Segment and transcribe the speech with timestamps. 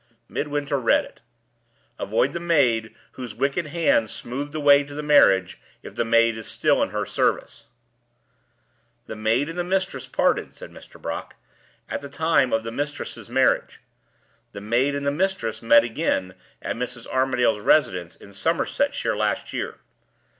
[0.27, 1.19] Midwinter read it:
[1.99, 6.35] "Avoid the maid whose wicked hand smoothed the way to the marriage, if the maid
[6.39, 7.65] is still in her service."
[9.05, 10.99] "The maid and the mistress parted," said Mr.
[10.99, 11.35] Brock,
[11.87, 13.79] "at the time of the mistress's marriage.
[14.53, 16.33] The maid and the mistress met again
[16.63, 17.05] at Mrs.
[17.05, 19.81] Armadale's residence in Somersetshire last year.